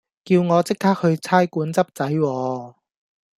[0.25, 2.73] 叫我即刻去差館執仔喎